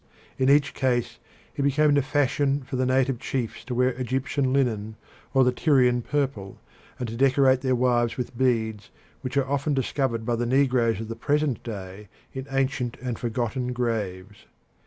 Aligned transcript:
In 0.39 0.49
each 0.49 0.73
case 0.73 1.19
it 1.55 1.61
became 1.61 1.93
the 1.93 2.01
fashion 2.01 2.63
for 2.63 2.75
the 2.75 2.87
native 2.87 3.19
chiefs 3.19 3.63
to 3.65 3.75
wear 3.75 3.89
Egyptian 3.91 4.51
linen 4.51 4.95
or 5.31 5.43
the 5.43 5.51
Tyrian 5.51 6.01
purple, 6.01 6.57
and 6.97 7.07
to 7.07 7.15
decorate 7.15 7.61
their 7.61 7.75
wives 7.75 8.17
with 8.17 8.35
beads 8.35 8.89
which 9.21 9.37
are 9.37 9.47
often 9.47 9.75
discovered 9.75 10.25
by 10.25 10.35
the 10.35 10.47
negroes 10.47 10.99
of 10.99 11.07
the 11.07 11.15
present 11.15 11.61
day 11.61 12.07
in 12.33 12.47
ancient 12.49 12.97
and 12.99 13.19
forgotten 13.19 13.73
graves. 13.73 14.47